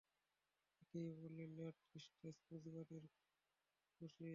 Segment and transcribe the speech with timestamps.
[0.81, 3.03] একেই বলে লেট-স্টেজ পুঁজিবাদের
[3.95, 4.29] খুশী।